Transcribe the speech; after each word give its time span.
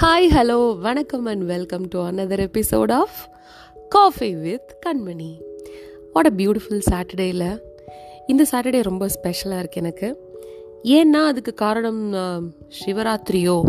Hi 0.00 0.26
hello 0.30 0.78
வணக்கம் 0.78 1.26
and 1.26 1.42
welcome 1.42 1.88
to 1.88 1.98
another 2.06 2.40
episode 2.46 2.92
of 2.92 3.18
coffee 3.88 4.34
with 4.34 4.78
Kanmani 4.86 5.38
what 6.12 6.26
a 6.26 6.32
beautiful 6.36 6.82
சாட்டர்டேயில் 6.90 7.62
இந்த 8.26 8.44
Saturday 8.50 8.82
ரொம்ப 8.82 9.08
ஸ்பெஷலாக 9.08 9.62
இருக்குது 9.62 9.76
எனக்கு. 9.76 10.08
ஏன்னா 10.82 11.24
அதுக்கு 11.26 11.54
காரணம் 11.54 12.12
சிவராத்திரியோ 12.80 13.62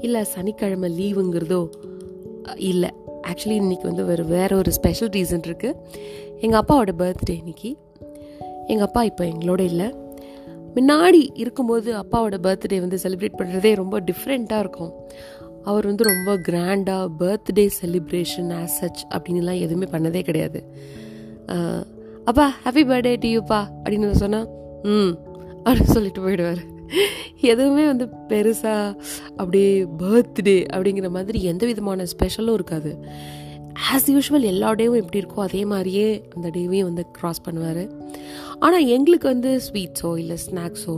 இல்லை 0.00 0.24
சனிக்கிழமை 0.24 0.90
லீவுங்கிறதோ 1.00 1.68
இல்லை. 2.56 2.90
ஆக்சுவலி 3.22 3.58
இன்றைக்கி 3.62 3.82
வந்து 3.82 4.24
வேறு 4.24 4.56
ஒரு 4.56 4.72
ஸ்பெஷல் 4.72 5.08
ரீசன் 5.08 5.48
இருக்குது 5.48 5.76
எங்கள் 6.40 6.60
அப்பாவோட 6.60 6.92
பர்த்டே 6.98 7.36
இன்னைக்கு. 7.36 7.76
எங்கள் 8.66 8.86
அப்பா 8.86 9.02
இப்போ 9.02 9.24
எங்களோட 9.24 9.60
இல்லை. 9.60 9.94
முன்னாடி 10.74 11.30
இருக்கும்போது 11.34 11.94
அப்பாவோட 11.96 12.36
பர்த்டே 12.42 12.78
வந்து 12.80 12.98
செலிப்ரேட் 13.02 13.38
பண்ணுறதே 13.38 13.74
ரொம்ப 13.74 14.00
டிஃப்ரெண்ட்டாக 14.00 14.58
இருக்கும். 14.58 14.92
அவர் 15.64 15.86
வந்து 15.86 16.04
ரொம்ப 16.04 16.34
கிராண்டாக 16.48 17.10
பர்த்டே 17.20 17.64
செலிப்ரேஷன் 17.80 18.50
ஆஸ் 18.60 18.76
சச் 18.80 19.02
அப்படின்லாம் 19.14 19.60
எதுவுமே 19.60 19.86
பண்ணதே 19.94 20.22
கிடையாது. 20.22 20.60
அப்பா 22.24 22.46
ஹாப்பி 22.64 22.82
பர்த்டே 22.90 23.12
டு 23.22 23.28
யூப்பா 23.28 23.60
அப்படின்னு 23.82 24.10
சொன்னால் 24.10 24.48
ம் 24.82 25.14
அப்படின்னு 25.64 25.94
சொல்லிட்டு 25.96 26.28
போயிடுவார். 26.28 26.60
எதுவுமே 27.40 27.86
வந்து 27.86 28.06
பெருசாக 28.28 28.96
அப்படியே 29.36 29.84
பர்த்டே 29.84 30.58
அப்படிங்கிற 30.74 31.10
மாதிரி 31.10 31.42
எந்த 31.42 31.66
விதமான 31.66 32.06
ஸ்பெஷலும் 32.12 32.56
இருக்காது. 32.58 32.92
ஆஸ் 33.92 34.08
யூஷுவல் 34.14 34.50
எல்லா 34.52 34.70
டேவும் 34.72 35.00
எப்படி 35.02 35.20
இருக்கோ 35.22 35.40
அதே 35.48 35.64
மாதிரியே 35.64 36.08
அந்த 36.34 36.48
டேவையும் 36.48 36.88
வந்து 36.90 37.06
க்ராஸ் 37.18 37.44
பண்ணுவார். 37.48 37.84
ஆனால் 38.66 38.86
எங்களுக்கு 38.96 39.26
வந்து 39.32 39.50
ஸ்வீட்ஸோ 39.66 40.10
இல்லை 40.22 40.36
ஸ்நாக்ஸோ 40.44 40.94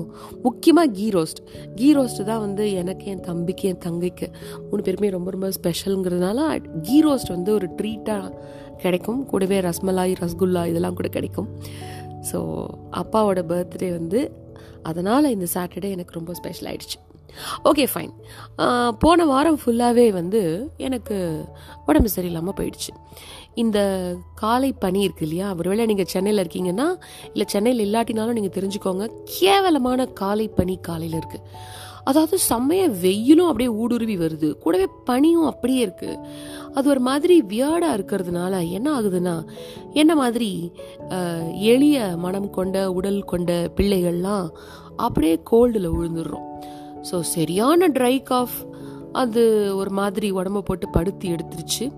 முக்கியமாக 0.46 0.92
கீ 0.96 1.06
ரோஸ்ட் 1.16 1.40
கீ 1.78 1.88
ரோஸ்ட்டு 1.98 2.26
தான் 2.30 2.42
வந்து 2.46 2.64
எனக்கு 2.80 3.06
என் 3.12 3.24
தம்பிக்கு 3.28 3.68
என் 3.72 3.82
தங்கைக்கு 3.86 4.28
மூணு 4.68 4.82
பேருமே 4.88 5.10
ரொம்ப 5.16 5.30
ரொம்ப 5.36 5.50
ஸ்பெஷலுங்கிறதுனால 5.58 6.40
கீ 6.88 6.98
ரோஸ்ட் 7.06 7.34
வந்து 7.36 7.52
ஒரு 7.58 7.68
ட்ரீட்டாக 7.78 8.34
கிடைக்கும். 8.84 9.20
கூடவே 9.30 9.58
ரஸ்மலாய் 9.68 10.14
ரசகுல்லா 10.22 10.62
இதெல்லாம் 10.72 10.98
கூட 11.00 11.08
கிடைக்கும். 11.16 11.48
ஸோ 12.30 12.38
அப்பாவோட 13.02 13.40
பர்த்டே 13.52 13.90
வந்து 13.98 14.20
அதனால் 14.90 15.32
இந்த 15.36 15.46
சாட்டர்டே 15.54 15.90
எனக்கு 15.96 16.18
ரொம்ப 16.18 16.32
ஸ்பெஷல் 16.40 16.68
ஆயிடுச்சு. 16.70 16.98
ஓகே 17.68 17.84
ஃபைன் 17.92 18.12
போன 19.02 19.24
வாரம் 19.30 19.58
ஃபுல்லாகவே 19.60 20.06
வந்து 20.18 20.40
எனக்கு 20.86 21.16
உடம்பு 21.88 22.10
சரியில்லாமல் 22.16 22.56
போயிடுச்சு. 22.58 22.90
இந்த 23.54 23.78
காலை 24.34 24.72
பனி 24.72 25.00
இருக்கு 25.00 25.24
இல்லையா? 25.26 25.54
ஒருவேளை 25.58 25.86
நீங்கள் 25.86 26.06
சென்னையில் 26.06 26.42
இருக்கீங்கன்னா 26.44 26.88
இல்லை 27.32 27.46
சென்னையில் 27.46 27.84
இல்லாட்டினாலும் 27.86 28.32
நீங்கள் 28.32 28.56
தெரிஞ்சுக்கோங்க 28.58 29.10
கேவலமான 29.38 30.06
காலை 30.06 30.48
பனி 30.48 30.78
காலையில் 30.80 31.18
இருக்குது 31.20 31.48
அதாவது 32.04 32.38
செம்மைய 32.38 32.88
வெயிலும் 32.88 33.46
அப்படியே 33.46 33.70
ஊடுருவி 33.70 34.16
வருது. 34.16 34.58
கூடவே 34.58 34.86
பனியும் 35.04 35.46
அப்படியே 35.46 35.86
இருக்குது 35.86 36.16
அது 36.74 36.88
ஒரு 36.88 37.00
மாதிரி 37.00 37.42
வியர்டாக 37.42 37.96
இருக்கிறதுனால 37.96 38.70
என்ன 38.70 39.00
ஆகுதுன்னா 39.00 39.44
என்ன 39.92 40.14
மாதிரி 40.14 40.72
எளிய 41.52 42.16
மனம் 42.16 42.50
கொண்ட 42.50 42.92
உடல் 42.92 43.24
கொண்ட 43.24 43.70
பிள்ளைகள்லாம் 43.76 44.48
அப்படியே 44.96 45.42
கோல்டில் 45.50 45.92
விழுந்துடுறோம் 45.94 46.48
ஸோ 47.10 47.20
சரியான 47.20 47.88
ட்ரை 47.88 48.22
காஃப் 48.22 48.58
அது 49.12 49.76
ஒரு 49.76 49.90
மாதிரி 49.90 50.32
உடம்ப 50.32 50.58
போட்டு 50.58 50.88
படுத்தி 50.88 51.32
எடுத்துருச்சு. 51.32 51.92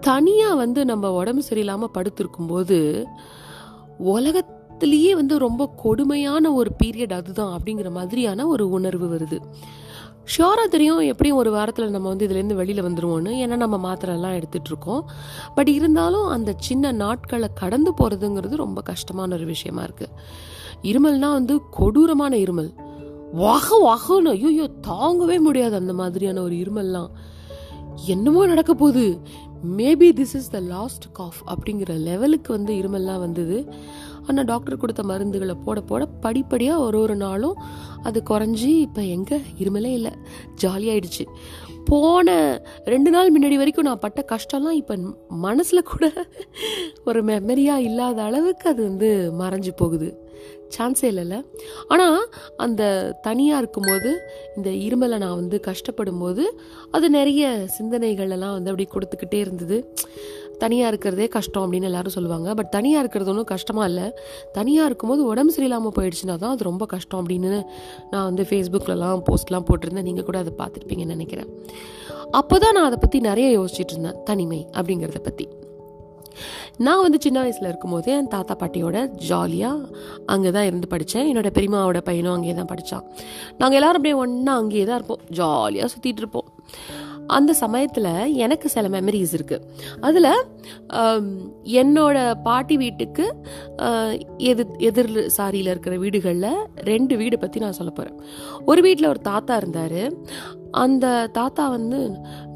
தனியாக 0.00 0.54
வந்து 0.54 0.84
நம்ம 0.84 1.10
உடம்பு 1.12 1.42
சரியில்லாமல் 1.50 1.94
படுத்திருக்கும்போது 1.94 3.04
உலகத்திலேயே 3.98 5.14
வந்து 5.14 5.38
ரொம்ப 5.38 5.72
கொடுமையான 5.76 6.52
ஒரு 6.52 6.70
பீரியட் 6.84 7.12
அதுதான் 7.12 7.58
அப்படிங்கிற 7.58 7.90
மாதிரியான 7.90 8.46
ஒரு 8.46 8.70
உணர்வு 8.70 9.16
வருது. 9.16 9.38
ஷியோராக 10.36 10.68
தெரியும் 10.68 11.00
எப்படியும் 11.00 11.38
ஒரு 11.38 11.50
வாரத்தில் 11.50 11.90
நம்ம 11.90 12.08
வந்து 12.08 12.26
இதுலேருந்து 12.26 12.54
வெளியில் 12.54 12.82
வந்துடுவோன்னு 12.82 13.30
ஏன்னா 13.42 13.56
நம்ம 13.56 13.76
மாத்திரைலாம் 13.76 14.36
எடுத்துகிட்ருக்கோம் 14.38 15.02
பட் 15.54 15.68
இருந்தாலும் 15.68 16.26
அந்த 16.26 16.54
சின்ன 16.58 16.92
நாட்களை 16.92 17.48
கடந்து 17.54 17.92
போகிறதுங்கிறது 17.98 18.56
ரொம்ப 18.56 18.82
கஷ்டமான 18.82 19.34
ஒரு 19.34 19.44
விஷயமா 19.44 19.84
இருக்குது 19.84 20.14
இருமல்னால் 20.82 21.38
வந்து 21.38 21.60
கொடூரமான 21.70 22.36
இருமல். 22.36 22.74
வக 23.32 23.68
வகன்னு 23.86 24.30
ஐயோ 24.30 24.70
தாங்கவே 24.86 25.38
முடியாது 25.38 25.76
அந்த 25.76 25.92
மாதிரியான 25.92 26.42
ஒரு 26.42 26.54
இருமல்லாம். 26.54 27.10
என்னமோ 28.06 28.46
நடக்க 28.46 28.74
போகுது. 28.74 29.20
Maybe 29.64 30.08
this 30.12 30.34
is 30.34 30.50
the 30.50 30.60
last 30.60 31.12
cough 31.12 31.40
அப்படிங்கிற 31.46 31.98
லெவலுக்கு 31.98 32.52
வந்து 32.52 32.74
இருமல்லாம் 32.74 33.18
வந்தது. 33.18 33.68
ஆனால் 34.26 34.44
டாக்டர் 34.44 34.76
கொடுத்த 34.76 35.02
மருந்துகளை 35.02 35.56
போட 35.64 35.80
போட 35.80 36.06
படிப்படியாக 36.06 36.80
ஒரு 36.80 37.00
ஒரு 37.00 37.16
நாளும் 37.16 37.56
அது 38.02 38.22
குறைஞ்சி 38.30 38.78
இப்போ 38.78 39.02
எங்கே? 39.02 39.40
இருமலே 39.58 39.92
இல்லை. 39.92 40.10
ஜாலியாயிடுச்சு 40.62 41.26
போன 41.84 42.60
ரெண்டு 42.84 43.10
நாள் 43.10 43.32
முன்னாடி 43.32 43.56
வரைக்கும் 43.56 43.84
நான் 43.84 43.98
பட்ட 43.98 44.24
கஷ்டம்லாம் 44.32 44.70
இப்போ 44.70 44.96
மனசில் 45.28 45.82
கூட 45.82 46.12
ஒரு 47.04 47.24
மெமரியாக 47.24 47.78
இல்லாத 47.78 48.22
அளவுக்கு 48.22 48.68
அது 48.68 48.82
வந்து 48.82 49.32
மறைஞ்சு 49.38 49.70
போகுது. 49.76 50.27
சான்ஸே 50.76 51.06
இல்லைல்ல. 51.12 51.36
ஆனால் 51.92 52.18
அந்த 52.64 52.82
தனியாக 53.28 53.62
இருக்கும்போது 53.62 54.10
இந்த 54.56 54.70
இருமலை 54.86 55.18
நான் 55.24 55.38
வந்து 55.42 55.58
கஷ்டப்படும் 55.68 56.22
போது 56.24 56.44
அது 56.96 57.06
நிறைய 57.18 57.42
சிந்தனைகள் 57.78 58.34
எல்லாம் 58.36 58.56
வந்து 58.58 58.72
அப்படி 58.72 58.86
கொடுத்துக்கிட்டே 58.94 59.40
இருந்தது. 59.46 59.78
தனியாக 60.62 60.90
இருக்கிறதே 60.92 61.26
கஷ்டம் 61.34 61.64
அப்படின்னு 61.64 61.88
எல்லாரும் 61.88 62.14
சொல்லுவாங்க. 62.14 62.48
பட் 62.58 62.70
தனியாக 62.76 63.02
இருக்கிறது 63.02 63.30
ஒன்றும் 63.32 63.50
கஷ்டமாக 63.52 63.88
இல்லை. 63.90 64.06
தனியாக 64.56 64.88
இருக்கும்போது 64.90 65.22
உடம்பு 65.32 65.52
சரியில்லாமல் 65.56 65.94
போயிடுச்சுன்னா 65.98 66.36
தான் 66.44 66.54
அது 66.54 66.68
ரொம்ப 66.70 66.86
கஷ்டம் 66.94 67.20
அப்படின்னு 67.22 67.52
நான் 68.12 68.26
வந்து 68.30 68.44
ஃபேஸ்புக்கிலலாம் 68.50 69.22
போஸ்ட்லாம் 69.28 69.68
போட்டிருந்தேன். 69.68 70.08
நீங்கள் 70.10 70.28
கூட 70.30 70.38
அதை 70.44 70.54
பார்த்துருப்பீங்கன்னு 70.62 71.16
நினைக்கிறேன். 71.18 71.52
அப்போ 72.40 72.56
தான் 72.64 72.74
நான் 72.78 72.88
அதை 72.90 72.98
பற்றி 73.04 73.20
நிறைய 73.30 73.50
யோசிச்சுட்டு 73.58 73.94
இருந்தேன். 73.96 74.18
தனிமை 74.30 74.60
அப்படிங்கிறத 74.78 75.22
பற்றி 75.28 75.46
நான் 76.76 77.02
வந்து 77.02 77.18
சின்ன 77.20 77.40
வயசில் 77.40 77.68
இருக்கும்போது 77.68 78.12
என் 78.12 78.28
தாத்தா 78.28 78.56
பாட்டியோட 78.60 78.98
ஜாலியாக 79.28 79.88
அங்கே 80.26 80.50
தான் 80.50 80.64
இருந்து 80.64 80.88
படித்தேன் 80.88 81.28
என்னோட 81.30 81.50
பெரியம்மாவோட 81.58 82.00
பையனும் 82.00 82.32
அங்கேயே 82.32 82.54
தான் 82.54 82.70
படித்தான் 82.72 83.04
நாங்கள் 83.58 83.78
எல்லோரும் 83.78 84.00
அப்படியே 84.00 84.14
ஒன்றா 84.14 84.54
அங்கேயே 84.54 84.84
தான் 84.84 84.96
இருப்போம். 84.96 85.20
ஜாலியாக 85.30 85.88
சுற்றிட்டு 85.94 86.22
இருப்போம். 86.24 86.48
அந்த 87.36 87.52
சமயத்தில் 87.62 88.10
எனக்கு 88.44 88.66
சில 88.74 88.88
மெமரிஸ் 88.96 89.34
இருக்குது 89.38 89.66
அதில் 90.06 90.32
என்னோட 91.82 92.16
பாட்டி 92.46 92.76
வீட்டுக்கு 92.82 93.24
எது 94.50 94.64
எதிர் 94.88 95.08
எதிர் 95.08 95.12
சாரியில் 95.36 95.70
இருக்கிற 95.72 95.96
வீடுகளில் 96.04 96.62
ரெண்டு 96.90 97.14
வீடு 97.20 97.36
பற்றி 97.38 97.58
நான் 97.64 97.78
சொல்ல 97.78 97.92
போகிறேன் 97.98 98.18
ஒரு 98.70 98.80
வீட்டில் 98.86 99.12
ஒரு 99.12 99.20
தாத்தா 99.30 99.56
இருந்தார். 99.62 100.00
அந்த 100.82 101.06
தாத்தா 101.36 101.64
வந்து 101.74 101.98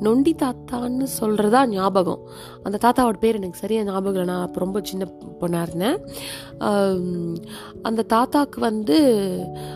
நொண்டி 0.06 0.32
தாத்தான்னு 0.42 1.06
சொல்கிறதா 1.20 1.60
ஞாபகம். 1.74 2.22
அந்த 2.66 2.76
தாத்தாவோட 2.84 3.18
பேர் 3.22 3.38
எனக்கு 3.40 3.62
சரியாக 3.62 3.88
ஞாபகம் 3.90 4.14
இல்லை. 4.14 4.26
நான் 4.32 4.44
அப்போ 4.46 4.60
ரொம்ப 4.64 4.80
சின்ன 4.90 5.08
பொண்ணாக 5.40 5.66
இருந்தேன். 5.68 5.98
அந்த 7.88 8.06
தாத்தாக்கு 8.14 8.60
வந்து 8.68 8.98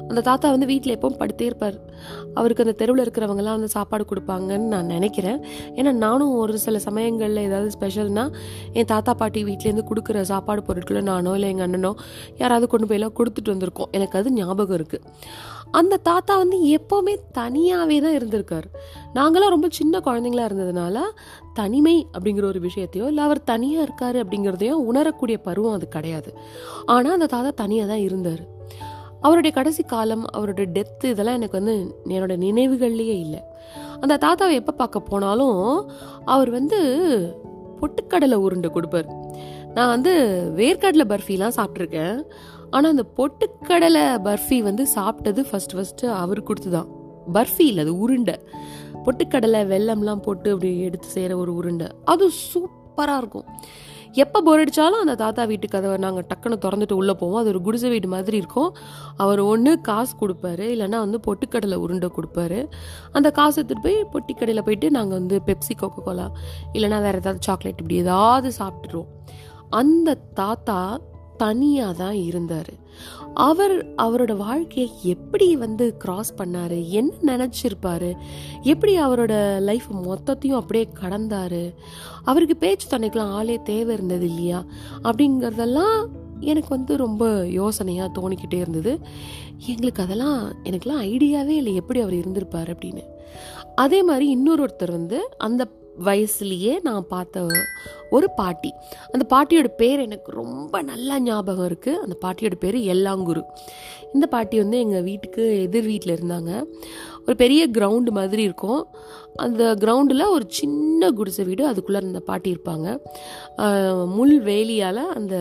அந்த 0.09 0.21
தாத்தா 0.31 0.51
வந்து 0.57 0.71
வீட்டில் 0.73 0.97
எப்பவும் 0.97 1.21
படுத்தே 1.23 1.49
இருப்பார். 1.51 1.79
அவருக்கு 2.41 2.65
அந்த 2.65 2.75
தெருவில் 2.83 3.05
இருக்கிறவங்கலாம் 3.05 3.57
வந்து 3.59 3.71
சாப்பாடு 3.77 4.07
கொடுப்பாங்கன்னு 4.11 4.71
நான் 4.75 4.93
நினைக்கிறேன். 4.97 5.41
ஏன்னா 5.79 5.93
நானும் 6.05 6.35
ஒரு 6.43 6.61
சில 6.67 6.79
சமயங்களில் 6.89 7.45
ஏதாவது 7.49 7.71
ஸ்பெஷல்னால் 7.77 8.33
என் 8.79 8.91
தாத்தா 8.93 9.15
பாட்டி 9.23 9.43
வீட்டிலேருந்து 9.51 9.89
கொடுக்குற 9.91 10.25
சாப்பாடு 10.33 10.63
பொருட்களை 10.71 11.03
நானோ 11.11 11.35
இல்லை 11.39 11.51
எங்கள் 11.55 11.69
அண்ணனோ 11.69 11.93
யாராவது 12.43 12.69
கொண்டு 12.73 12.89
போயெல்லாம் 12.89 13.19
கொடுத்துட்டு 13.21 13.55
வந்திருக்கோம். 13.55 13.93
எனக்கு 13.99 14.19
அது 14.21 14.31
ஞாபகம் 14.41 14.79
இருக்குது 14.81 15.15
அந்த 15.79 15.95
தாத்தா 16.09 16.33
வந்து 16.41 16.57
எப்போவுமே 16.77 17.15
தனியாகவே 17.39 17.97
தான் 18.05 18.17
இருந்திருக்கார். 18.19 18.67
நாங்களாம் 19.17 19.53
ரொம்ப 19.55 19.69
சின்ன 19.79 20.01
குழந்தைங்களா 20.07 20.45
இருந்ததுனால 20.49 20.99
தனிமை 21.61 21.95
அப்படிங்கிற 22.15 22.45
ஒரு 22.53 22.61
விஷயத்தையோ 22.67 23.07
இல்லை 23.13 23.23
அவர் 23.29 23.41
தனியாக 23.53 23.87
இருக்காரு 23.87 24.19
அப்படிங்கிறதையோ 24.25 24.75
உணரக்கூடிய 24.91 25.39
பருவம் 25.49 25.77
அது 25.79 25.89
கிடையாது. 25.97 26.33
ஆனால் 26.95 27.17
அந்த 27.19 27.31
தாத்தா 27.35 27.53
தனியாக 27.63 27.91
தான் 27.93 28.05
இருந்தார். 28.09 28.45
அவருடைய 29.27 29.53
கடைசி 29.59 29.83
காலம் 29.93 30.25
அவருடைய 30.37 30.67
டெத்து 30.77 31.07
இதெல்லாம் 31.15 31.39
எனக்கு 31.41 31.59
வந்து 31.61 31.77
என்னோட 32.15 32.35
நினைவுகள்லேயே 32.47 33.17
இல்லை. 33.25 33.41
அந்த 34.03 34.15
தாத்தாவை 34.25 34.55
எப்போ 34.61 34.73
பார்க்க 34.81 35.09
போனாலும் 35.11 35.61
அவர் 36.35 36.51
வந்து 36.59 36.79
பொட்டுக்கடலை 37.81 38.37
உருண்டை 38.47 38.69
கொடுப்பார். 38.75 39.09
நான் 39.77 39.93
வந்து 39.95 40.13
வேர்க்கடலை 40.59 41.07
பர்ஃபிலாம் 41.13 41.57
சாப்பிட்ருக்கேன் 41.59 42.19
ஆனால் 42.75 42.93
அந்த 42.95 43.05
பொட்டுக்கடலை 43.19 44.05
பர்ஃபி 44.29 44.59
வந்து 44.69 44.85
சாப்பிட்டது 44.95 45.41
ஃபர்ஸ்ட் 45.49 45.75
ஃபர்ஸ்ட்டு 45.77 46.13
அவர் 46.23 46.41
கொடுத்து 46.49 46.71
தான் 46.77 46.89
பர்ஃபி 47.37 47.65
இல்லை 47.71 47.83
அது 47.85 47.95
உருண்டை. 48.05 48.37
பொட்டுக்கடலை 49.05 49.61
வெல்லம்லாம் 49.73 50.25
போட்டு 50.27 50.49
அப்படி 50.55 50.71
எடுத்து 50.89 51.09
செய்கிற 51.17 51.33
ஒரு 51.43 51.53
உருண்டை. 51.61 51.89
அது 52.13 52.25
சூப்பராக 52.53 53.21
இருக்கும். 53.23 53.49
எப்போ 54.23 54.39
போர் 54.47 54.61
அடித்தாலும் 54.61 55.03
அந்த 55.03 55.15
தாத்தா 55.23 55.43
வீட்டு 55.51 55.67
கதவை 55.69 55.97
நாங்கள் 56.05 56.27
டக்குன்னு 56.31 56.57
திறந்துட்டு 56.65 56.93
உள்ளே 56.93 57.15
போவோம். 57.21 57.39
அது 57.41 57.51
ஒரு 57.53 57.61
குடிசை 57.67 57.89
வீடு 57.91 58.09
மாதிரி 58.09 58.37
இருக்கும். 58.37 58.71
அவர் 59.17 59.41
ஒன்று 59.41 59.73
காசு 59.89 60.13
கொடுப்பாரு. 60.21 60.67
இல்லைன்னா 60.75 61.01
வந்து 61.05 61.21
பொட்டுக்கடலை 61.27 61.79
உருண்டை 61.85 62.09
கொடுப்பாரு. 62.19 62.61
அந்த 63.13 63.31
காசு 63.31 63.57
எடுத்துகிட்டு 63.63 63.87
போய் 63.89 63.99
பொட்டிக்கடையில் 64.15 64.67
போயிட்டு 64.69 64.91
நாங்கள் 64.91 65.19
வந்து 65.19 65.39
பெப்சி 65.47 65.75
கோகோ 65.83 66.03
கோலா 66.09 66.29
இல்லைன்னா 66.73 67.01
வேறு 67.07 67.21
ஏதாவது 67.25 67.43
சாக்லேட் 67.49 67.83
இப்படி 67.83 67.99
ஏதாவது 68.05 68.51
சாப்பிட்ருவோம் 68.61 69.13
அந்த 69.81 70.19
தாத்தா 70.41 70.81
தனியாக 71.37 71.93
தான் 71.93 72.15
இருந்தார். 72.15 72.73
அவர் 73.35 73.95
அவரோட 73.97 74.37
வாழ்க்கையை 74.37 74.93
எப்படி 75.03 75.57
வந்து 75.57 75.97
கிராஸ் 75.97 76.35
பண்ணார்? 76.35 76.89
என்ன 76.89 77.37
நினச்சிருப்பார்? 77.37 78.15
எப்படி 78.63 79.01
அவரோட 79.01 79.61
லைஃப் 79.61 79.83
மொத்தத்தையும் 79.91 80.61
அப்படியே 80.61 80.89
கடந்தார்? 81.01 81.75
அவருக்கு 82.25 82.57
பேச்சு 82.57 82.99
தன்னைக்கெலாம் 82.99 83.31
ஆளே 83.31 83.61
தேவை 83.65 83.95
இருந்தது 83.95 84.27
இல்லையா? 84.27 84.65
அப்படிங்கிறதெல்லாம் 85.03 86.07
எனக்கு 86.41 86.69
வந்து 86.69 86.97
ரொம்ப 86.97 87.45
யோசனையாக 87.45 88.09
தோணிக்கிட்டே 88.19 88.55
இருந்தது. 88.55 88.99
எங்களுக்கு 89.67 90.03
அதெல்லாம் 90.03 90.53
எனக்கெல்லாம் 90.65 91.03
ஐடியாவே 91.03 91.49
இல்லை 91.49 91.75
எப்படி 91.75 92.01
அவர் 92.01 92.15
இருந்திருப்பார் 92.15 92.77
அப்படின்னு. 92.77 93.03
அதே 93.75 94.03
மாதிரி 94.03 94.31
இன்னொரு 94.31 94.63
ஒருத்தர் 94.65 94.91
வந்து 94.91 95.29
அந்த 95.39 95.69
வயசுலேயே 96.05 96.75
நான் 96.83 97.07
பார்த்த 97.09 97.45
ஒரு 98.11 98.31
பாட்டி. 98.31 98.71
அந்த 99.13 99.25
பாட்டியோட 99.33 99.69
பேர் 99.77 100.01
எனக்கு 100.01 100.31
ரொம்ப 100.33 100.83
நல்லா 100.83 101.21
ஞாபகம் 101.21 101.69
இருக்குது 101.69 102.03
அந்த 102.05 102.17
பாட்டியோட 102.25 102.57
பேர் 102.65 102.79
எல்லாங்குரு. 102.95 103.43
இந்த 104.13 104.27
பாட்டி 104.27 104.57
வந்து 104.59 104.79
எங்கள் 104.79 105.03
வீட்டுக்கு 105.03 105.63
எதிர் 105.63 105.87
வீட்டில் 105.87 106.17
இருந்தாங்க. 106.17 106.65
ஒரு 107.27 107.37
பெரிய 107.37 107.69
கிரவுண்டு 107.69 108.11
மாதிரி 108.11 108.43
இருக்கும். 108.43 108.83
அந்த 109.37 109.63
கிரவுண்டில் 109.75 110.31
ஒரு 110.31 110.45
சின்ன 110.49 111.11
குடிசை 111.11 111.45
வீடு 111.45 111.67
அதுக்குள்ளே 111.67 112.01
அந்த 112.01 112.21
பாட்டி 112.21 112.57
இருப்பாங்க. 112.57 112.89
முள் 114.17 114.43
வேலியால் 114.43 115.03
அந்த 115.19 115.37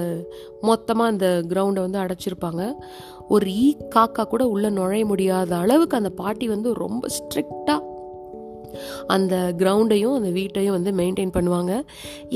மொத்தமாக 0.61 1.11
அந்த 1.11 1.27
கிரவுண்டை 1.49 1.83
வந்து 1.87 2.01
அடைச்சிருப்பாங்க. 2.03 2.73
ஒரு 3.27 3.45
ஈ 3.51 3.67
காக்கா 3.95 4.23
கூட 4.23 4.47
உள்ளே 4.47 4.69
நுழைய 4.69 5.05
முடியாத 5.05 5.51
அளவுக்கு 5.57 5.97
அந்த 5.97 6.09
பாட்டி 6.09 6.47
வந்து 6.47 6.73
ரொம்ப 6.73 7.07
ஸ்ட்ரிக்டாக 7.17 7.93
அந்த 9.07 9.35
கிரவுண்டையும் 9.57 10.15
அந்த 10.19 10.29
வீட்டையும் 10.29 10.75
வந்து 10.77 10.91
மெயின்டைன் 11.01 11.35
பண்ணுவாங்க. 11.37 11.73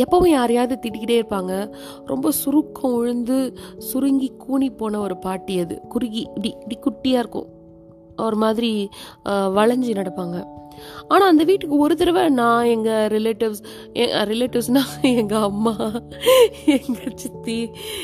எப்பவும் 0.04 0.34
யாரையாவது 0.38 0.76
திட்டிக்கிட்டே 0.84 1.18
இருப்பாங்க. 1.22 1.54
ரொம்ப 2.06 2.32
சுருக்கம் 2.42 2.98
விழுந்து 2.98 3.40
சுருங்கி 3.78 4.32
கூணி 4.46 4.70
போன 4.78 5.00
ஒரு 5.00 5.18
பாட்டி 5.18 5.60
அது. 5.60 5.78
குறுகி 5.90 6.22
இப்படி 6.28 6.52
இப்படி 6.60 6.80
குட்டியாக 6.86 7.24
இருக்கும். 7.24 7.50
ஒரு 8.28 8.36
மாதிரி 8.36 8.90
வளைஞ்சு 9.58 9.92
நடப்பாங்க. 10.00 10.38
ஆனால் 11.08 11.28
அந்த 11.28 11.44
வீட்டுக்கு 11.44 11.78
ஒரு 11.78 11.96
தடவை 11.96 12.30
நான் 12.30 12.66
எங்கள் 12.66 13.08
ரிலேட்டிவ்ஸ் 13.08 13.64
ரிலேட்டிவ்ஸ்னால் 14.32 15.02
எங்கள் 15.02 15.38
அம்மா 15.38 15.92
எங்கள் 16.66 17.16
சித்தி 17.16 17.60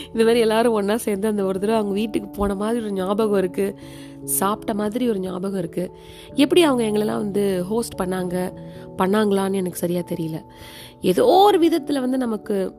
இந்த 0.08 0.24
மாதிரி 0.24 0.40
எல்லாரும் 0.40 0.74
ஒன்றா 0.74 0.98
சேர்ந்து 0.98 1.28
அந்த 1.28 1.44
ஒரு 1.44 1.60
தடவை 1.60 1.76
அவங்க 1.76 2.00
வீட்டுக்கு 2.00 2.30
போன 2.30 2.56
மாதிரி 2.56 2.84
ஒரு 2.84 2.94
ஞாபகம் 2.94 3.42
இருக்குது 3.42 3.78
சாப்பிட்ட 4.26 4.74
மாதிரி 4.74 5.10
ஒரு 5.10 5.20
ஞாபகம் 5.20 5.62
இருக்குது 5.62 5.92
எப்படி 6.34 6.64
அவங்க 6.64 6.84
எங்களெல்லாம் 6.84 7.24
வந்து 7.24 7.66
ஹோஸ்ட் 7.70 8.02
பண்ணாங்க 8.02 8.54
பண்ணாங்களான்னு 8.98 9.54
எனக்கு 9.54 9.78
சரியாக 9.78 10.16
தெரியல. 10.16 10.44
ஏதோ 11.02 11.26
ஒரு 11.26 11.60
விதத்தில் 11.60 12.00
வந்து 12.00 12.18
நமக்கு 12.18 12.76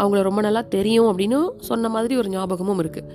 அவங்கள 0.00 0.20
ரொம்ப 0.28 0.40
நல்லா 0.40 0.62
தெரியும் 0.76 1.08
அப்படின்னு 1.10 1.38
சொன்ன 1.68 1.88
மாதிரி 1.88 2.16
ஒரு 2.16 2.28
ஞாபகமும் 2.28 2.82
இருக்குது 2.84 3.12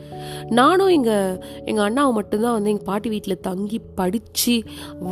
நானும் 0.60 0.94
எங்கள் 0.98 1.38
எங்கள் 1.69 1.86
அண்ணாவை 1.88 2.12
மட்டும்தான் 2.19 2.56
வந்து 2.58 2.72
எங்கள் 2.74 2.90
பாட்டி 2.90 3.10
வீட்டில் 3.10 3.44
தங்கி 3.50 3.80
படித்து 4.00 4.56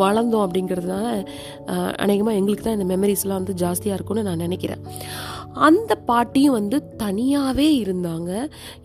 வளர்ந்தோம் 0.01 0.46
அப்படிங்கிறதுனால 0.46 1.07
அநேகமாக 2.06 2.38
எங்களுக்கு 2.40 2.66
தான் 2.66 2.78
இந்த 2.80 2.88
மெமரிஸ்லாம் 2.94 3.42
வந்து 3.42 3.56
ஜாஸ்தியாக 3.63 3.98
இருக்கும்னு 3.98 4.28
நான் 4.30 4.46
நினைக்கிறேன். 4.46 4.84
அந்த 5.68 5.92
பாட்டியும் 6.10 6.57
வந்து 6.60 6.78
தனியாகவே 7.04 7.68
இருந்தாங்க. 7.84 8.31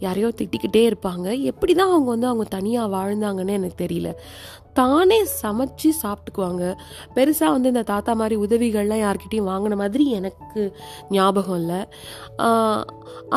யாரையோ 0.04 0.28
திட்டிக்கிட்டே 0.38 0.82
இருப்பாங்க. 0.90 1.26
எப்படி 1.50 1.72
தான் 1.74 1.92
அவங்க 1.92 2.10
வந்து 2.14 2.30
அவங்க 2.30 2.46
தனியாக 2.56 2.92
வாழ்ந்தாங்கன்னு 2.96 3.58
எனக்கு 3.60 3.82
தெரியல. 3.84 4.10
தானே 4.80 5.18
சமைச்சு 5.40 5.88
சாப்பிட்டுக்குவாங்க. 6.02 6.64
பெருசாக 7.16 7.54
வந்து 7.54 7.70
இந்த 7.72 7.82
தாத்தா 7.92 8.12
மாதிரி 8.20 8.36
உதவிகள்லாம் 8.44 9.02
யார்கிட்டையும் 9.04 9.48
வாங்கின 9.50 9.78
மாதிரி 9.82 10.04
எனக்கு 10.18 10.62
ஞாபகம் 11.16 11.58
இல்லை. 11.62 11.80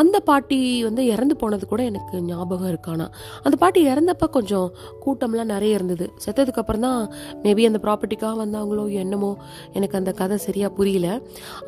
அந்த 0.02 0.18
பாட்டி 0.30 0.58
வந்து 0.88 1.02
இறந்து 1.14 1.36
போனது 1.42 1.66
கூட 1.72 1.82
எனக்கு 1.92 2.16
ஞாபகம் 2.30 2.70
இருக்கானா. 2.72 3.08
அந்த 3.46 3.56
பாட்டி 3.64 3.80
இறந்தப்ப 3.92 4.30
கொஞ்சம் 4.38 4.68
கூட்டம்லாம் 5.04 5.52
நிறைய 5.54 5.78
இருந்தது. 5.78 6.06
செத்ததுக்கு 6.24 6.62
அப்புறம் 6.64 6.86
தான் 6.88 7.02
மேபி 7.44 7.68
அந்த 7.70 7.82
ப்ராப்பர்ட்டிக்காக 7.86 8.38
வந்தாங்களோ 8.44 8.86
என்னமோ 9.04 9.32
எனக்கு 9.78 10.00
அந்த 10.02 10.12
கதை 10.22 10.38
சரியாக 10.48 10.72
புரியல. 10.80 11.08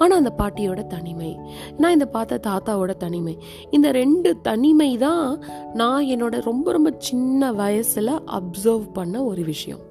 ஆனால் 0.02 0.20
அந்த 0.22 0.34
பாட்டியோட 0.42 0.82
தனிமை 0.96 1.32
நான் 1.82 1.96
இந்த 1.98 2.08
பார்த்த 2.16 2.42
தாத்தாவோட 2.50 2.94
தனிமை 3.06 3.36
இந்த 3.78 3.88
ரெண்டு 4.02 4.30
தனிமை 4.50 4.92
தான் 5.06 5.26
நான் 5.82 6.10
என்னோட 6.16 6.36
ரொம்ப 6.50 6.68
ரொம்ப 6.78 6.90
சின்ன 7.10 7.52
வயசில் 7.62 8.14
அப்சர்வ் 8.40 8.86
பண்ண 9.00 9.16
ஒரு 9.30 9.42
விஷயம். 9.52 9.58
விஷயம். 9.60 9.84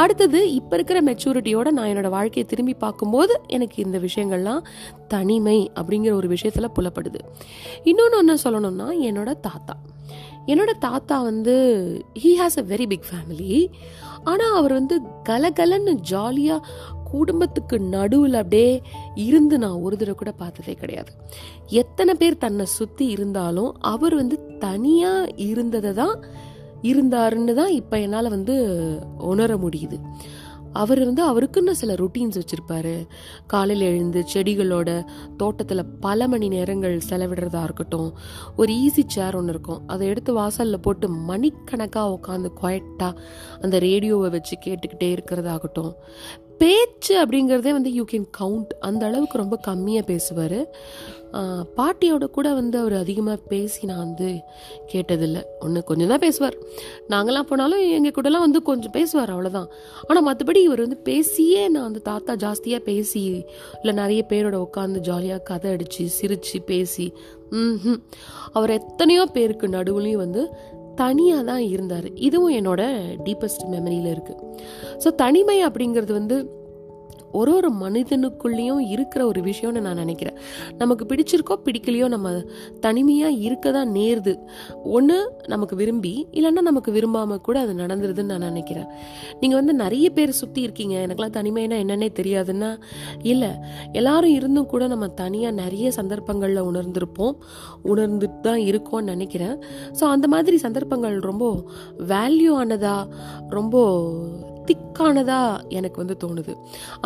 அடுத்தது 0.00 0.40
இப்போ 0.56 0.74
இருக்கிற 0.76 0.98
மெச்சூரிட்டியோட 1.06 1.68
நான் 1.76 1.90
என்னோட 1.90 2.08
வாழ்க்கையை 2.14 2.44
திரும்பி 2.50 2.74
பார்க்கும்போது 2.84 3.34
எனக்கு 3.56 3.76
இந்த 3.84 3.98
விஷயங்கள்லாம் 3.98 4.66
தனிமை 5.14 5.58
அப்படிங்கிற 5.80 6.12
ஒரு 6.20 6.28
விஷயத்தில் 6.34 6.74
புலப்படுது. 6.76 7.20
இன்னொன்று 7.90 8.18
ஒன்று 8.20 8.36
சொல்லணும்னா 8.44 8.88
என்னோட 9.08 9.32
தாத்தா. 9.48 9.74
என்னோட 10.46 10.72
தாத்தா 10.86 11.16
வந்து 11.22 11.54
he 12.22 12.30
has 12.42 12.60
a 12.62 12.66
very 12.72 12.86
big 12.92 13.08
family 13.10 13.52
ஆனால் 14.30 14.56
அவர் 14.60 14.72
வந்து 14.72 14.96
கலகலன்னு 15.28 15.92
ஜாலியாக 16.12 16.66
குடும்பத்துக்கு 17.12 17.76
நடுவில் 17.94 18.38
அப்படியே 18.40 18.72
இருந்து 19.26 19.56
நான் 19.58 19.80
ஒரு 19.84 19.94
தடவை 19.96 20.16
கூட 20.18 20.32
பார்த்ததே 20.32 20.74
கிடையாது. 20.74 21.12
எத்தனை 21.82 22.12
பேர் 22.14 22.42
தன்னை 22.44 22.66
சுற்றி 22.78 23.06
இருந்தாலும் 23.14 23.72
அவர் 23.94 24.14
வந்து 24.14 24.36
தனியாக 24.58 25.32
இருந்ததை 25.48 25.92
தான் 25.92 26.14
இருந்தாருன்னு 26.82 27.54
தான் 27.54 27.72
இப்போ 27.72 28.00
என்னால் 28.00 28.28
வந்து 28.28 28.56
உணர 29.18 29.56
முடியுது. 29.56 29.98
அவர் 30.72 31.04
வந்து 31.04 31.22
அவருக்குன்னு 31.28 31.70
சில 31.70 31.92
ருட்டீன்ஸ் 31.94 32.40
வச்சுருப்பாரு. 32.40 33.06
காலையில் 33.46 33.86
எழுந்து 33.86 34.24
செடிகளோட 34.32 35.06
தோட்டத்தில் 35.36 35.84
பல 36.00 36.28
மணி 36.28 36.48
நேரங்கள் 36.48 37.00
செலவிடுறதா 37.08 37.62
இருக்கட்டும் 37.62 38.14
ஒரு 38.56 38.72
ஈஸி 38.72 39.02
சேர் 39.06 39.36
ஒன்று 39.36 39.52
இருக்கும். 39.52 39.80
அதை 39.86 40.08
எடுத்து 40.08 40.32
வாசலில் 40.32 40.80
போட்டு 40.80 41.08
மணிக்கணக்காக 41.08 42.18
உட்காந்து 42.18 42.50
குவாய்ட்டாக 42.62 43.18
அந்த 43.60 43.78
ரேடியோவை 43.78 44.30
வச்சு 44.30 44.56
கேட்டுக்கிட்டே 44.66 45.10
இருக்கிறதாகட்டும். 45.16 45.92
பேச்சு 46.60 47.12
அப்படிங்கிறதே 47.22 47.72
வந்து 47.76 47.90
யூ 47.98 48.04
கேன் 48.12 48.26
கவுண்ட் 48.38 48.72
அந்த 48.88 49.02
அளவுக்கு 49.08 49.42
ரொம்ப 49.42 49.56
கம்மியாக 49.68 50.04
பேசுவார். 50.10 50.60
பாட்டியோட 51.78 52.24
கூட 52.36 52.48
வந்து 52.58 52.76
அவர் 52.80 52.94
அதிகமாக 53.00 53.38
பேசி 53.50 53.80
நான் 53.90 54.02
வந்து 54.04 54.28
கேட்டதில்லை. 54.92 55.42
ஒன்று 55.64 55.80
கொஞ்சம் 55.90 56.10
தான் 56.12 56.22
பேசுவார். 56.24 56.56
நாங்களாம் 57.12 57.48
போனாலும் 57.50 57.82
எங்கள் 57.96 58.14
கூடலாம் 58.16 58.44
வந்து 58.46 58.60
கொஞ்சம் 58.68 58.94
பேசுவார் 58.96 59.32
அவ்வளோதான் 59.34 59.68
ஆனால் 60.08 60.26
மற்றபடி 60.28 60.62
இவர் 60.68 60.84
வந்து 60.86 60.98
பேசியே 61.10 61.62
நான் 61.74 61.86
வந்து 61.88 62.02
தாத்தா 62.10 62.34
ஜாஸ்தியாக 62.44 62.86
பேசி 62.90 63.22
இல்லை 63.82 63.94
நிறைய 64.02 64.22
பேரோட 64.32 64.58
உட்காந்து 64.66 65.04
ஜாலியாக 65.10 65.46
கதை 65.50 65.70
அடித்து 65.76 66.06
சிரித்து 66.18 66.60
பேசி 66.72 67.06
ம் 67.60 68.00
அவர் 68.52 68.74
எத்தனையோ 68.78 69.22
பேருக்கு 69.36 69.68
நடுவுலையும் 69.68 70.24
வந்து 70.24 70.42
தனியாக 71.02 71.42
தான் 71.50 71.64
இருந்தார். 71.74 72.08
இதுவும் 72.28 72.56
என்னோட 72.58 72.82
டீப்பஸ்ட் 73.26 73.64
மெமரியில் 73.74 74.08
இருக்குது 74.14 74.40
ஸோ 75.02 75.08
தனிமை 75.22 75.58
அப்படிங்கிறது 75.68 76.12
வந்து 76.20 76.36
ஒரு 77.32 77.52
ஒரு 77.58 77.70
மனிதனுக்குள்ளேயும் 77.82 78.82
இருக்கிற 78.94 79.26
ஒரு 79.26 79.40
விஷயம்னு 79.40 79.80
நான் 79.86 80.00
நினைக்கிறேன். 80.04 80.36
நமக்கு 80.78 81.04
பிடிச்சிருக்கோ 81.10 81.56
பிடிக்கலையோ 81.66 82.08
நம்ம 82.08 82.30
தனிமையாக 82.86 83.40
இருக்க 83.46 83.72
தான் 83.78 83.90
நேருது. 83.98 84.34
ஒன்று 84.96 85.18
நமக்கு 85.46 85.76
விரும்பி 85.76 86.14
இல்லைன்னா 86.32 86.64
நமக்கு 86.70 86.92
விரும்பாமல் 86.92 87.40
கூட 87.40 87.56
அது 87.60 87.74
நடந்துருதுன்னு 87.82 88.32
நான் 88.34 88.48
நினைக்கிறேன். 88.50 88.88
நீங்கள் 89.40 89.60
வந்து 89.60 89.74
நிறைய 89.84 90.10
பேர் 90.10 90.38
சுற்றி 90.40 90.62
இருக்கீங்க. 90.62 90.96
எனக்கெல்லாம் 91.04 91.36
தனிமைனா 91.38 91.78
என்னன்னே 91.84 92.10
தெரியாதுன்னா 92.20 92.70
இல்லை. 93.32 93.52
எல்லாரும் 93.92 94.36
இருந்தும் 94.38 94.70
கூட 94.74 94.86
நம்ம 94.86 95.08
தனியாக 95.22 95.54
நிறைய 95.62 95.86
சந்தர்ப்பங்களில் 96.00 96.66
உணர்ந்திருப்போம். 96.70 97.36
உணர்ந்துட்டு 97.84 98.40
தான் 98.40 98.62
இருக்கோம்னு 98.70 99.12
நினைக்கிறேன். 99.14 99.56
ஸோ 99.98 100.04
அந்த 100.14 100.28
மாதிரி 100.28 100.56
சந்தர்ப்பங்கள் 100.66 101.16
ரொம்ப 101.30 101.46
வேல்யூ 102.14 102.52
ஆனதாக 102.62 103.08
ரொம்ப 103.48 103.76
திக்கானதாக 104.70 105.62
எனக்கு 105.78 105.98
வந்து 106.02 106.18
தோணுது. 106.24 106.54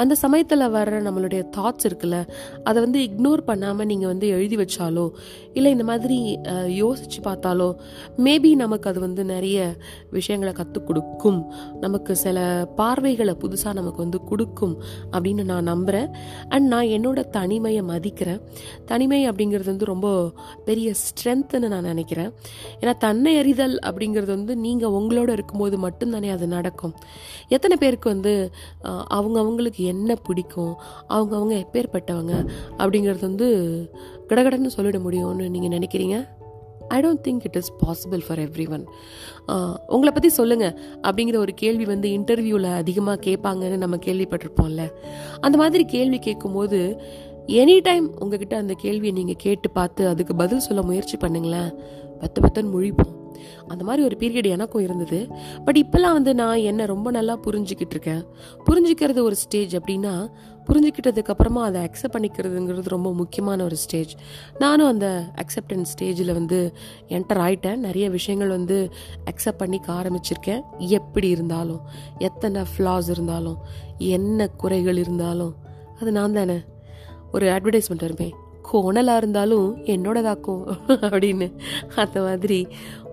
அந்த 0.02 0.14
சமயத்தில் 0.25 0.71
வர்ற 0.76 1.02
நம்மளுடைய 1.09 1.42
தாட்ஸ் 1.59 1.88
இருக்குல்ல 1.90 2.18
அதை 2.68 2.78
வந்து 2.87 3.00
இக்னோர் 3.09 3.47
பண்ணாமல் 3.50 3.90
நீங்கள் 3.92 4.12
வந்து 4.14 4.26
எழுதி 4.38 4.59
வச்சாலோ 4.64 5.06
இல்லை 5.59 5.73
இந்த 5.78 5.87
மாதிரி 5.92 6.18
யோசித்து 6.83 7.02
யோசிச்சு 7.04 7.21
பார்த்தாலோ 7.26 7.66
மேபி 8.25 8.50
நமக்கு 8.62 8.87
அது 8.90 9.00
வந்து 9.04 9.23
நிறைய 9.25 9.59
விஷயங்களை 10.16 10.52
கற்றுக் 10.59 10.87
கொடுக்கும். 10.88 11.40
நமக்கு 11.85 12.12
சில 12.23 12.38
பார்வைகளை 12.78 13.35
புதுசாக 13.42 13.75
நமக்கு 13.78 14.00
வந்து 14.04 14.18
கொடுக்கும் 14.30 14.75
அப்படின்னு 15.14 15.44
நான் 15.50 15.68
நம்புகிறேன் 15.73 16.09
அண்ட் 16.49 16.66
நான் 16.73 16.90
என்னோட 16.97 17.23
தனிமையை 17.37 17.83
மதிக்கிறேன். 17.92 18.40
தனிமை 18.90 19.21
அப்படிங்கிறது 19.30 19.71
வந்து 19.73 19.90
ரொம்ப 19.92 20.09
பெரிய 20.68 20.88
ஸ்ட்ரென்த்துன்னு 21.04 21.71
நான் 21.75 21.90
நினைக்கிறேன். 21.92 22.30
ஏன்னா 22.80 22.94
தன்னை 23.06 23.35
அறிதல் 23.42 23.76
அப்படிங்கிறது 23.88 24.33
வந்து 24.37 24.56
நீங்கள் 24.66 24.97
உங்களோட 25.00 25.30
இருக்கும்போது 25.38 25.78
மட்டும்தானே 25.87 26.30
அது 26.37 26.49
நடக்கும். 26.56 26.94
எத்தனை 27.56 27.76
பேருக்கு 27.82 28.08
வந்து 28.14 28.32
அவங்க 29.16 29.37
அவங்களுக்கு 29.42 29.82
என்ன 29.94 30.16
பிடிக்கும் 30.28 30.75
அவங்க 31.14 31.32
அவங்க 31.40 31.54
எப்பேற்பட்டவங்க 31.64 32.34
அப்படிங்கிறது 32.80 33.23
வந்து 33.30 33.49
கடகடன்னு 34.30 34.76
சொல்லிட 34.76 34.99
முடியும்னு 35.06 35.46
நீங்கள் 35.56 35.75
நினைக்கிறீங்க? 35.76 36.18
I 36.94 36.96
don't 37.04 37.23
think 37.26 37.44
it 37.49 37.58
is 37.61 37.70
possible 37.82 38.23
for 38.26 38.40
everyone 38.76 38.84
உங்களை 39.94 40.11
பற்றி 40.12 40.30
சொல்லுங்கள் 40.38 40.75
அப்படிங்கிற 41.08 41.37
ஒரு 41.44 41.52
கேள்வி 41.62 41.84
வந்து 41.92 42.08
இன்டர்வியூவில் 42.16 42.68
அதிகமாக 42.80 43.23
கேட்பாங்கன்னு 43.28 43.82
நம்ம 43.84 43.99
கேள்விப்பட்டிருப்போம்ல. 44.06 44.84
அந்த 45.44 45.56
மாதிரி 45.62 45.84
கேள்வி 45.94 46.18
கேட்கும்போது 46.28 46.80
எனி 47.62 47.76
டைம் 47.88 48.06
உங்ககிட்ட 48.23 48.54
அந்த 48.62 48.75
கேள்வியை 48.84 49.14
நீங்கள் 49.18 49.42
கேட்டு 49.46 49.68
பார்த்து 49.78 50.02
அதுக்கு 50.12 50.34
பதில் 50.42 50.64
சொல்ல 50.66 50.82
முயற்சி 50.90 51.16
பண்ணுங்களேன். 51.25 51.70
பத்து 52.20 52.40
பத்துன்னு 52.44 52.75
முழிப்போம். 52.76 53.16
அந்த 53.66 53.84
மாதிரி 53.84 54.04
ஒரு 54.04 54.16
பீரியட் 54.20 54.46
எனக்கும் 54.46 54.82
இருந்தது. 54.82 55.28
பட் 55.64 55.78
இப்போல்லாம் 55.78 56.12
வந்து 56.12 56.34
நான் 56.34 56.56
என்ன 56.56 56.86
ரொம்ப 56.86 57.10
நல்லா 57.10 57.38
புரிஞ்சுக்கிட்டு 57.38 57.94
இருக்கேன். 57.96 58.26
புரிஞ்சுக்கிறது 58.70 59.20
ஒரு 59.22 59.36
ஸ்டேஜ் 59.36 59.76
அப்படின்னா 59.76 60.30
புரிஞ்சுக்கிட்டதுக்கு 60.66 61.32
அப்புறமா 61.34 61.64
அதை 61.64 61.80
அக்செப்ட் 61.82 62.14
பண்ணிக்கிறதுங்கிறது 62.14 62.88
ரொம்ப 62.88 63.14
முக்கியமான 63.14 63.64
ஒரு 63.64 63.76
ஸ்டேஜ் 63.76 64.12
நானும் 64.58 64.86
அந்த 64.86 65.30
அக்செப்டன்ஸ் 65.36 65.92
ஸ்டேஜில் 65.94 66.32
வந்து 66.32 66.76
என்டர் 67.08 67.40
ஆயிட்டேன். 67.46 67.76
நிறைய 67.76 68.10
விஷயங்கள் 68.10 68.48
வந்து 68.48 68.92
அக்செப்ட் 69.30 69.58
பண்ணிக்க 69.58 69.92
ஆரம்பிச்சிருக்கேன். 69.92 70.62
எப்படி 70.78 71.28
இருந்தாலும் 71.28 71.80
எத்தனை 72.18 72.62
ஃப்ளாஸ் 72.76 73.10
இருந்தாலும் 73.10 73.58
என்ன 73.98 74.46
குறைகள் 74.46 74.96
இருந்தாலும் 74.96 75.54
அது 76.00 76.12
நான் 76.12 76.32
தானே. 76.32 76.58
ஒரு 77.32 77.46
அட்வர்டைஸ்மெண்ட் 77.48 78.02
இருப்பேன் 78.02 78.34
கோணலாக 78.73 79.16
இருந்தாலும் 79.16 79.68
என்னோடதாக்கும் 79.94 80.62
அப்படின்னு. 80.88 81.49
அந்த 82.02 82.18
மாதிரி 82.21 82.59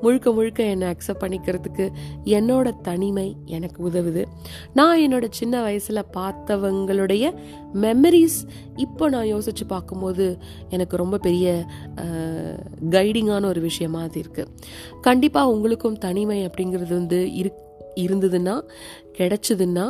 முழுக்க 0.03 0.31
முழுக்க 0.31 0.59
என்னை 0.63 0.87
அக்செப்ட் 0.91 1.21
பண்ணிக்கிறதுக்கு 1.23 1.85
என்னோட 2.35 2.67
தனிமை 2.81 3.25
எனக்கு 3.45 3.79
உதவுது. 3.89 4.23
நான் 4.73 4.99
என்னோட 4.99 5.25
சின்ன 5.39 5.61
வயசில் 5.61 6.09
பார்த்தவங்களுடைய 6.17 7.25
மெமரிஸ் 7.83 8.39
இப்போ 8.75 9.09
நான் 9.09 9.31
யோசித்து 9.33 9.65
பார்க்கும்போது 9.65 10.27
எனக்கு 10.69 10.97
ரொம்ப 10.97 11.17
பெரிய 11.17 11.47
கைடிங்கான 12.95 13.45
ஒரு 13.45 13.61
விஷயமா 13.61 14.01
அது 14.01 14.21
இருக்குது 14.23 14.53
கண்டிப்பாக 15.01 15.53
உங்களுக்கும் 15.55 15.97
தனிமை 15.97 16.39
அப்படிங்கிறது 16.47 16.93
வந்து 16.93 17.19
இரு 17.41 17.51
இருந்ததுன்னா 17.99 18.55
கிடச்சிதுன்னா 19.17 19.85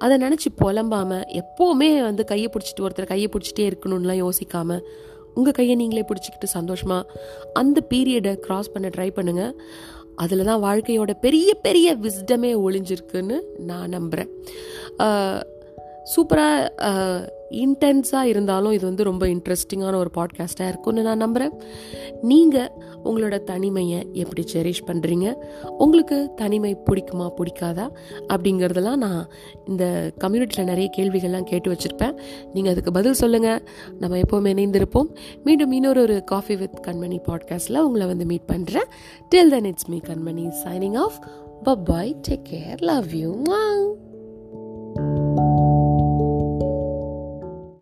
அதை 0.00 0.16
நினச்சி 0.18 0.48
புலம்பாமல் 0.56 1.24
எப்போவுமே 1.40 1.88
வந்து 2.02 2.24
கையை 2.24 2.48
பிடிச்சிட்டு 2.52 2.84
ஒருத்தர் 2.86 3.06
கையை 3.06 3.28
பிடிச்சிட்டே 3.32 3.64
இருக்கணும்லாம் 3.70 4.20
யோசிக்காமல் 4.20 4.82
உங்கள் 5.34 5.52
கையை 5.52 5.74
நீங்களே 5.76 6.04
பிடிச்சிக்கிட்டு 6.08 6.48
சந்தோஷமாக 6.52 7.18
அந்த 7.52 7.78
பீரியடை 7.90 8.32
க்ராஸ் 8.46 8.72
பண்ண 8.72 8.88
ட்ரை 8.88 9.08
பண்ணுங்கள் 9.10 9.52
அதில் 10.16 10.44
தான் 10.44 10.62
வாழ்க்கையோட 10.62 11.12
பெரிய 11.20 11.50
பெரிய 11.62 11.88
விஸ்டமே 11.96 12.50
ஒளிஞ்சிருக்குன்னு 12.60 13.36
நான் 13.60 13.88
நம்புகிறேன் 13.88 14.30
சூப்பராக 16.14 16.68
இன்டென்ஸாக 17.50 18.22
இருந்தாலும் 18.22 18.72
இது 18.72 18.86
வந்து 18.86 19.04
ரொம்ப 19.04 19.26
இன்ட்ரெஸ்டிங்கான 19.26 19.94
ஒரு 19.94 20.10
பாட்காஸ்ட்டாக 20.14 20.68
இருக்கும்னு 20.68 21.02
நான் 21.02 21.16
நம்புகிறேன் 21.16 21.60
நீங்கள் 22.22 22.70
உங்களோட 23.04 23.42
தனிமையை 23.42 24.08
எப்படி 24.12 24.44
செரிஷ் 24.52 24.86
பண்ணுறீங்க 24.86 25.34
உங்களுக்கு 25.78 26.30
தனிமை 26.36 26.76
பிடிக்குமா 26.90 27.30
பிடிக்காதா? 27.36 27.90
அப்படிங்கிறதெல்லாம் 28.28 28.96
நான் 28.96 29.28
இந்த 29.66 30.12
கம்யூனிட்டியில் 30.24 30.64
நிறைய 30.64 30.90
கேள்விகள்லாம் 30.96 31.42
கேட்டு 31.42 31.72
வச்சுருப்பேன். 31.72 32.18
நீங்கள் 32.52 32.72
அதுக்கு 32.72 32.92
பதில் 32.92 33.12
சொல்லுங்கள் 33.12 33.62
நம்ம 33.98 34.16
எப்போவுமே 34.16 34.52
இணைந்திருப்போம். 34.54 35.08
மீண்டும் 35.44 35.72
இன்னொரு 35.72 36.00
ஒரு 36.00 36.24
காஃபி 36.24 36.56
வித் 36.56 36.78
கண்மணி 36.82 37.18
பாட்காஸ்ட்டில் 37.28 37.78
உங்களை 37.78 38.06
வந்து 38.06 38.24
மீட் 38.24 38.50
பண்ணுறேன் 38.52 38.88
till 39.34 39.48
then 39.48 39.64
it's 39.64 39.88
me 39.88 39.98
Kanmani 39.98 40.52
signing 40.64 40.96
off 40.96 41.18
பப்பாய் 41.64 42.14
take 42.28 42.44
care 42.50 42.82
love 42.82 43.12
you 43.12 43.42